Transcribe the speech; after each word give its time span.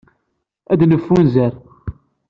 Ad 0.71 0.81
neffunzer. 0.89 1.53